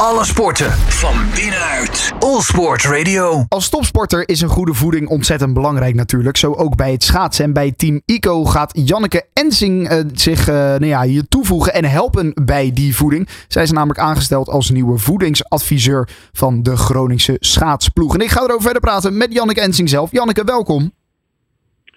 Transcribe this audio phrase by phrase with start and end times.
[0.00, 2.12] Alle sporten van binnenuit.
[2.18, 3.44] All Sport Radio.
[3.48, 6.36] Als topsporter is een goede voeding ontzettend belangrijk natuurlijk.
[6.36, 7.44] Zo ook bij het schaatsen.
[7.44, 11.84] En bij Team ICO gaat Janneke Ensing uh, zich uh, nou ja, hier toevoegen en
[11.84, 13.28] helpen bij die voeding.
[13.48, 18.14] Zij is namelijk aangesteld als nieuwe voedingsadviseur van de Groningse schaatsploeg.
[18.14, 20.12] En ik ga erover verder praten met Janneke Ensing zelf.
[20.12, 20.92] Janneke, welkom.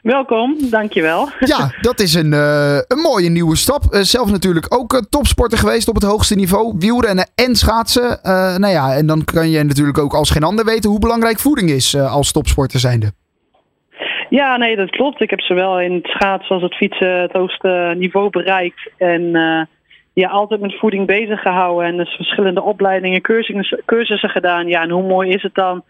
[0.02, 1.30] Welkom, dankjewel.
[1.40, 3.84] Ja, dat is een, uh, een mooie nieuwe stap.
[3.84, 6.76] Uh, zelf natuurlijk ook uh, topsporter geweest op het hoogste niveau.
[6.78, 8.20] Wielrennen en schaatsen.
[8.62, 11.70] nou ja, en dan kan je natuurlijk ook als geen ander weten hoe belangrijk voeding
[11.70, 13.12] is als topsporter zijnde.
[14.30, 15.21] Ja, nee, dat klopt.
[15.21, 18.92] Ik heb zowel in het schaatsen als het fietsen het hoogste niveau bereikt.
[18.98, 19.32] En
[20.14, 21.88] ja, altijd met voeding bezig gehouden.
[21.88, 24.68] En dus verschillende opleidingen, cursussen, cursussen gedaan.
[24.68, 25.84] Ja, en hoe mooi is het dan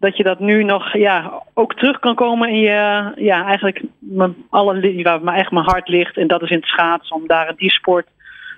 [0.00, 4.34] dat je dat nu nog ja, ook terug kan komen in je, ja, eigenlijk mijn,
[4.50, 6.16] alle, waar mijn, echt mijn hart ligt.
[6.16, 8.06] En dat is in het schaatsen, om daar in die sport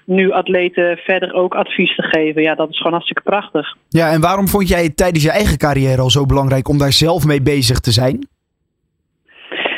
[0.04, 2.42] nu atleten verder ook advies te geven.
[2.42, 3.76] Ja, dat is gewoon hartstikke prachtig.
[3.88, 6.92] Ja, en waarom vond jij het tijdens je eigen carrière al zo belangrijk om daar
[6.92, 8.28] zelf mee bezig te zijn?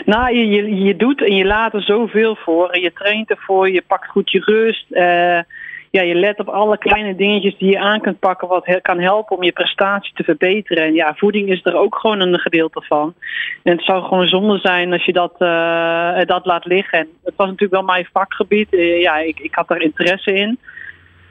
[0.04, 2.68] Nou, je, je, je doet en je laat er zoveel voor.
[2.68, 4.86] En je traint ervoor, je pakt goed je rust.
[4.90, 5.38] Uh,
[5.94, 9.36] ja, je let op alle kleine dingetjes die je aan kunt pakken, wat kan helpen
[9.36, 10.84] om je prestatie te verbeteren.
[10.84, 13.14] En ja, voeding is er ook gewoon een gedeelte van.
[13.62, 16.98] En het zou gewoon zonde zijn als je dat, uh, dat laat liggen.
[16.98, 18.72] En het was natuurlijk wel mijn vakgebied.
[18.72, 20.58] Uh, ja, ik, ik had daar interesse in.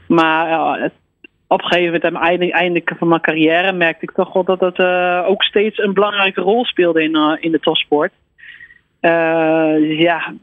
[0.07, 0.89] Maar uh,
[1.47, 4.59] op een gegeven moment, aan het einde, van mijn carrière, merkte ik toch wel dat
[4.59, 4.79] het
[5.25, 8.11] ook steeds een belangrijke rol speelde in, in de topsport.
[9.97, 10.33] ja,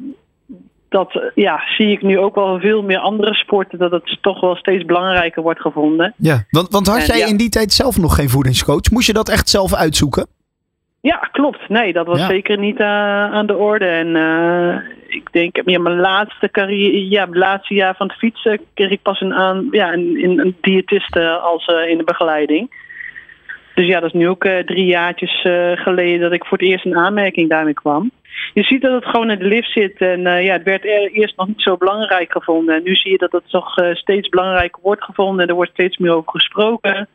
[0.90, 4.40] dat eh, ja, zie ik nu ook wel veel meer andere sporten, dat het toch
[4.40, 6.14] wel steeds belangrijker wordt gevonden.
[6.16, 8.90] Ja, want, want had jij in die tijd zelf nog geen voedingscoach?
[8.90, 10.26] Moest je dat echt zelf uitzoeken?
[11.00, 11.68] Ja, klopt.
[11.68, 12.86] Nee, dat was zeker niet uh,
[13.32, 13.84] aan de orde.
[13.84, 14.76] En uh,
[15.08, 19.20] ik denk, ja, mijn laatste carrière, ja, laatste jaar van het fietsen kreeg ik pas
[19.20, 22.88] een, aan, ja, een, een diëtiste als uh, in de begeleiding.
[23.80, 25.40] Dus ja, dat is nu ook drie jaartjes
[25.74, 28.10] geleden dat ik voor het eerst in aanmerking daarmee kwam
[28.54, 29.96] je ziet dat het gewoon in de lift zit.
[29.98, 32.74] En uh, ja, het werd eerst nog niet zo belangrijk gevonden.
[32.74, 35.42] En nu zie je dat het toch steeds belangrijker wordt gevonden.
[35.42, 37.08] En er wordt steeds meer over gesproken.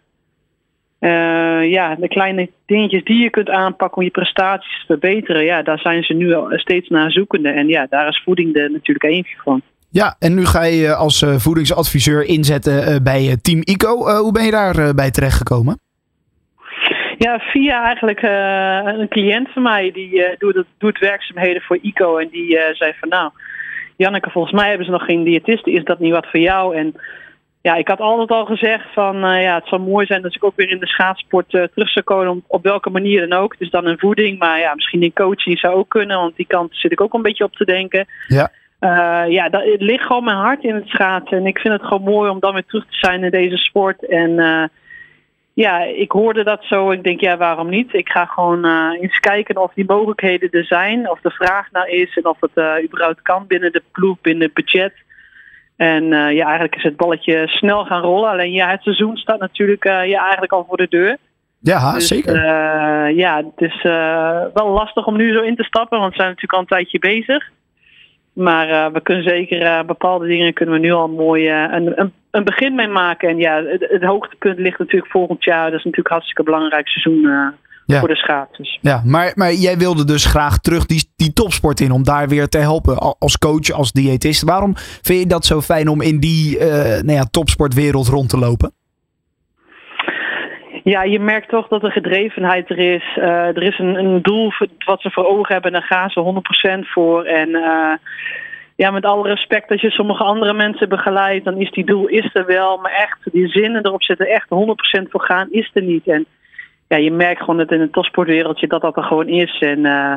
[1.70, 5.44] Ja, de kleine dingetjes die je kunt aanpakken om je prestaties te verbeteren.
[5.44, 7.50] Ja, daar zijn ze nu steeds naar zoekende.
[7.50, 9.62] En ja, daar is voeding er natuurlijk eentje van.
[9.90, 14.20] Ja, en nu ga je als voedingsadviseur inzetten bij Team ICO.
[14.22, 15.85] hoe ben je daarbij bij terechtgekomen?
[17.18, 22.18] Ja, via eigenlijk uh, een cliënt van mij die uh, doet, doet werkzaamheden voor ICO.
[22.18, 23.32] En die uh, zei van nou,
[23.96, 25.72] Janneke, volgens mij hebben ze nog geen diëtiste.
[25.72, 26.76] Is dat niet wat voor jou?
[26.76, 26.94] En
[27.62, 30.56] ja, ik had altijd al gezegd van ja, het zou mooi zijn als ik ook
[30.56, 32.44] weer in de schaatsport terug zou komen.
[32.48, 33.58] Op, welke manier dan ook.
[33.58, 36.18] Dus dan in voeding, maar ja, misschien in coaching zou ook kunnen.
[36.18, 38.06] Want die kant zit ik ook een beetje op te denken.
[38.28, 38.52] Ja.
[39.28, 41.38] ja, dat, het ligt gewoon mijn hart in het schaatsen.
[41.38, 44.08] En ik vind het gewoon mooi om dan weer terug te zijn in deze sport.
[44.08, 44.40] En
[45.56, 46.92] ja, ik hoorde dat zo.
[46.92, 47.94] Ik denk, ja, waarom niet?
[47.94, 51.10] Ik ga gewoon uh, eens kijken of die mogelijkheden er zijn.
[51.10, 54.44] Of de vraag naar is en of het uh, überhaupt kan binnen de ploeg, binnen
[54.44, 54.94] het budget.
[55.76, 58.30] En uh, ja, eigenlijk is het balletje snel gaan rollen.
[58.30, 61.18] Alleen ja, het seizoen staat natuurlijk ja, eigenlijk al voor de deur.
[61.60, 62.50] Ja, dus, zeker.
[63.16, 63.82] ja, het is
[64.54, 67.00] wel lastig om nu zo in te stappen, want we zijn natuurlijk al een tijdje
[67.00, 67.50] bezig.
[68.36, 72.00] Maar uh, we kunnen zeker uh, bepaalde dingen kunnen we nu al mooi uh, een,
[72.00, 73.30] een, een, begin mee maken.
[73.30, 75.64] En ja, het, het, hoogtepunt ligt natuurlijk volgend jaar.
[75.64, 77.22] Dat is natuurlijk een hartstikke belangrijk seizoen
[77.86, 78.00] ja.
[78.00, 78.80] voor de schaatsers.
[78.82, 82.48] Ja, maar, maar jij wilde dus graag terug die, die topsport in om daar weer
[82.48, 84.44] te helpen als coach, als diëtist.
[84.44, 88.72] Waarom vind je dat zo fijn om in die nou ja, topsportwereld rond te lopen?
[90.92, 93.16] Ja, je merkt toch dat er gedrevenheid er is.
[93.18, 94.52] Uh, er is een, een doel
[94.86, 96.42] wat ze voor ogen hebben en daar gaan ze
[96.84, 97.24] 100% voor.
[97.24, 97.94] En uh,
[98.76, 102.30] ja, met alle respect, als je sommige andere mensen begeleidt, dan is die doel is
[102.34, 102.78] er wel.
[102.78, 104.48] Maar echt, die zinnen erop zitten, echt
[105.00, 106.08] 100% voor gaan, is er niet.
[106.08, 106.26] En
[106.88, 109.60] ja, je merkt gewoon dat in het topsportwereldje dat dat er gewoon is.
[109.60, 110.14] En uh,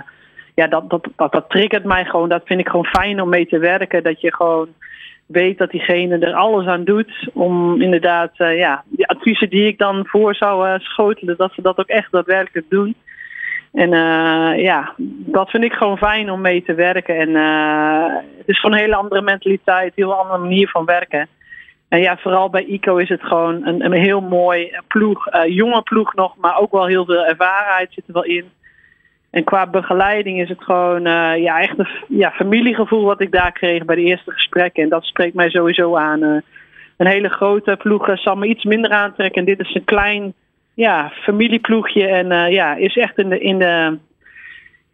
[0.54, 2.28] ja, dat, dat, dat, dat triggert mij gewoon.
[2.28, 4.02] Dat vind ik gewoon fijn om mee te werken.
[4.02, 4.68] Dat je gewoon
[5.28, 9.78] weet dat diegene er alles aan doet om inderdaad uh, ja, die adviezen die ik
[9.78, 12.94] dan voor zou uh, schotelen, dat ze dat ook echt daadwerkelijk doen.
[13.72, 14.94] En uh, ja,
[15.26, 17.16] dat vind ik gewoon fijn om mee te werken.
[17.16, 17.34] En
[18.38, 21.28] het is gewoon een hele andere mentaliteit, een heel andere manier van werken.
[21.88, 26.14] En ja, vooral bij ICO is het gewoon een, een heel mooi ploeg, jonge ploeg
[26.14, 28.44] nog, maar ook wel heel veel ervarenheid zit er wel in.
[29.30, 33.52] En qua begeleiding is het gewoon uh, ja, echt een ja, familiegevoel wat ik daar
[33.52, 34.82] kreeg bij de eerste gesprekken.
[34.82, 36.22] En dat spreekt mij sowieso aan.
[36.22, 36.36] Uh,
[36.96, 39.40] een hele grote ploeg uh, zal me iets minder aantrekken.
[39.40, 40.34] En dit is een klein
[40.74, 42.06] ja, familieploegje.
[42.06, 43.98] En ja, is echt in de, in de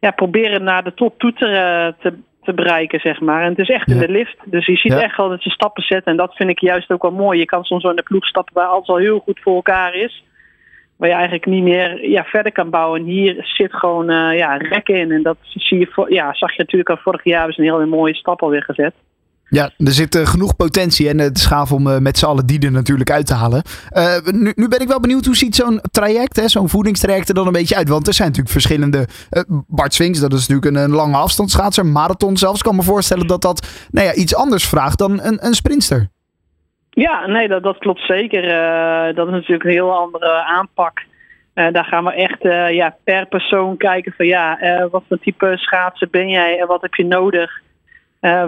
[0.01, 3.43] ja, proberen naar de top toe te, te, te bereiken, zeg maar.
[3.43, 4.37] En het is echt in de lift.
[4.45, 5.03] Dus je ziet Ja.
[5.03, 6.11] echt wel dat ze stappen zetten.
[6.11, 7.39] En dat vind ik juist ook wel mooi.
[7.39, 9.95] Je kan soms wel in de ploeg stappen waar alles al heel goed voor elkaar
[9.95, 10.25] is.
[11.05, 13.01] Waar je eigenlijk niet meer ja, verder kan bouwen.
[13.01, 15.11] En hier zit gewoon eh, ja, rek in.
[15.11, 17.39] En dat zie je, ja, zag je natuurlijk al vorig jaar.
[17.39, 18.95] Hebben ze een hele mooie stap alweer gezet.
[19.49, 22.47] Ja, er zit eh, genoeg potentie en het is gaaf om eh, met z'n allen
[22.47, 23.63] die er natuurlijk uit te halen.
[23.89, 27.47] Eh, nu, nu ben ik wel benieuwd, hoe ziet zo'n traject, zo'n voedingstraject er dan
[27.47, 27.89] een beetje uit?
[27.89, 29.07] Want er zijn natuurlijk verschillende...
[29.31, 32.63] eh, Bart Swings, dat is natuurlijk een, lange afstandsschaatser, marathon zelfs.
[32.63, 36.09] Kan me voorstellen dat dat nou ja, iets anders vraagt dan een, een sprinster.
[36.95, 38.45] Ja, nee, dat, dat klopt zeker.
[38.45, 41.03] Eh, dat is natuurlijk een heel andere aanpak.
[41.55, 44.59] Eh, daar gaan we echt eh, ja, per persoon kijken van ja,
[44.91, 47.63] wat voor type schaatser ben jij en wat heb je nodig?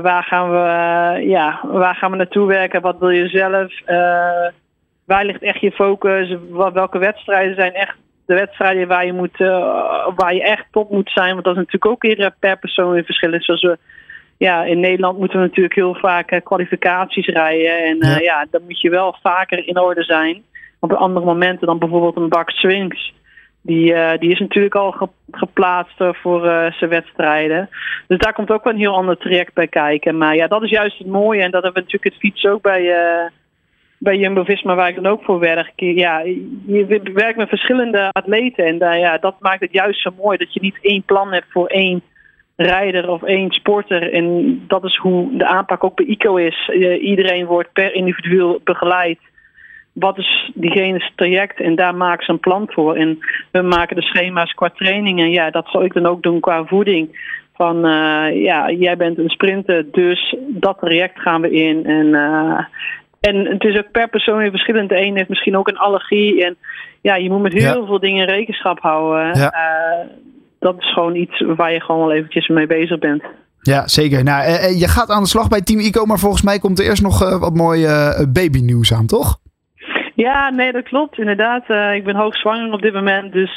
[0.02, 2.80] Waar, gaan we, ja, waar gaan we naartoe werken?
[2.80, 3.72] Wat wil je zelf?
[5.04, 6.36] Waar ligt echt je focus?
[6.72, 7.96] Welke wedstrijden zijn echt
[8.26, 9.38] de wedstrijden waar je, moet,
[10.16, 11.32] waar je echt top moet zijn?
[11.32, 13.44] Want dat is natuurlijk ook weer per persoon weer verschillend.
[13.44, 13.78] Zoals we
[14.38, 17.84] ja, in Nederland moeten we natuurlijk heel vaak eh, kwalificaties rijden.
[17.84, 18.18] En eh, Ja.
[18.20, 18.46] ja.
[18.50, 20.42] dan moet je wel vaker in orde zijn.
[20.80, 23.14] Op andere momenten dan bijvoorbeeld een Bak Swings.
[23.62, 26.40] Die, eh, die is natuurlijk al ge- geplaatst voor
[26.78, 27.68] zijn wedstrijden.
[28.06, 30.18] Dus daar komt ook wel een heel ander traject bij kijken.
[30.18, 31.42] Maar ja, dat is juist het mooie.
[31.42, 32.94] En dat hebben we natuurlijk het fiets ook bij,
[33.98, 35.72] bij Jumbo-Visma, waar ik dan ook voor werk.
[35.76, 36.18] Ja,
[36.66, 38.64] je werkt met verschillende atleten.
[38.80, 40.38] En ja, dat maakt het juist zo mooi.
[40.38, 42.02] Dat je niet één plan hebt voor één
[42.56, 44.12] rijder of één sporter.
[44.12, 46.70] En dat is hoe de aanpak ook bij ICO is.
[46.72, 49.18] Eh, iedereen wordt per individueel begeleid.
[49.92, 51.60] Wat is diegene's traject?
[51.60, 52.94] En daar maken ze een plan voor.
[52.94, 53.18] En
[53.50, 55.20] we maken de schema's qua training.
[55.20, 57.34] En ja, dat zal ik dan ook doen qua voeding.
[57.54, 61.86] Van eh, ja, jij bent een sprinter, dus dat traject gaan we in.
[61.86, 62.64] En, eh,
[63.20, 64.88] en het is ook per persoon weer verschillend.
[64.88, 66.44] De een heeft misschien ook een allergie.
[66.44, 66.56] En
[67.00, 67.86] ja, je moet met heel Ja.
[67.86, 69.38] veel dingen rekenschap houden.
[69.38, 69.52] Ja.
[70.58, 73.22] Dat is gewoon iets waar je gewoon wel eventjes mee bezig bent.
[73.72, 74.24] Ja, zeker.
[74.24, 76.78] Nou, eh, eh, je gaat aan de slag bij Team Ico, maar volgens mij komt
[76.78, 79.38] er eerst nog eh, wat mooi eh babynieuws aan, toch?
[80.14, 81.18] Ja, nee, dat klopt.
[81.18, 81.62] Inderdaad.
[81.94, 83.32] Ik ben hoogzwanger op dit moment.
[83.32, 83.56] Dus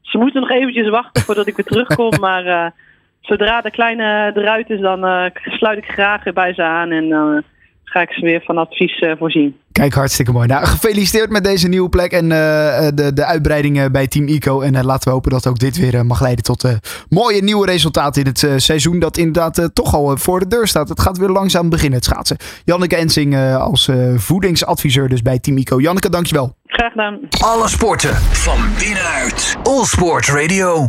[0.00, 2.18] ze moeten nog eventjes wachten voordat ik weer terugkom.
[2.26, 2.72] Maar
[3.20, 6.90] zodra de kleine eruit is, dan sluit ik graag weer bij ze aan.
[6.90, 7.44] En
[7.90, 9.56] ga ik ze weer van advies eh, voorzien.
[9.72, 10.46] Kijk, hartstikke mooi.
[10.46, 14.60] Nou, gefeliciteerd met deze nieuwe plek en eh, eh, de, de uitbreidingen bij Team Ico.
[14.60, 16.72] En laten we hopen dat ook dit weer mag leiden tot eh,
[17.08, 18.98] mooie nieuwe resultaten in het eh, seizoen.
[18.98, 20.88] Dat inderdaad eh, toch al voor de deur staat.
[20.88, 22.36] Het gaat weer langzaam beginnen, het schaatsen.
[22.64, 25.80] Janneke Ensing eh, als eh, voedingsadviseur dus bij Team Ico.
[25.80, 26.54] Janneke, dankjewel.
[26.66, 27.18] Graag gedaan.
[27.44, 29.56] Alle sporten van binnenuit.
[29.62, 30.88] All Sport Radio.